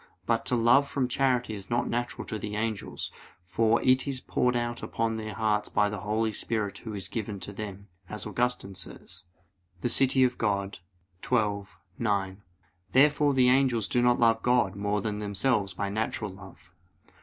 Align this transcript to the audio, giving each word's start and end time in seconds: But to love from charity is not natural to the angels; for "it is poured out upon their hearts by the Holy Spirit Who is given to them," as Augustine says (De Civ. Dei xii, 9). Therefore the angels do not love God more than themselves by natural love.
But 0.25 0.47
to 0.47 0.55
love 0.55 0.87
from 0.87 1.07
charity 1.07 1.53
is 1.53 1.69
not 1.69 1.87
natural 1.87 2.25
to 2.25 2.39
the 2.39 2.55
angels; 2.55 3.11
for 3.43 3.79
"it 3.83 4.07
is 4.07 4.19
poured 4.19 4.55
out 4.55 4.81
upon 4.81 5.15
their 5.17 5.35
hearts 5.35 5.69
by 5.69 5.89
the 5.89 5.99
Holy 5.99 6.31
Spirit 6.31 6.79
Who 6.79 6.95
is 6.95 7.07
given 7.07 7.39
to 7.41 7.53
them," 7.53 7.87
as 8.09 8.25
Augustine 8.25 8.73
says 8.73 9.25
(De 9.81 9.89
Civ. 9.89 10.09
Dei 10.39 10.71
xii, 11.23 11.77
9). 11.99 12.41
Therefore 12.93 13.33
the 13.35 13.49
angels 13.49 13.87
do 13.87 14.01
not 14.01 14.19
love 14.19 14.41
God 14.41 14.75
more 14.75 15.01
than 15.01 15.19
themselves 15.19 15.75
by 15.75 15.89
natural 15.89 16.31
love. 16.31 16.73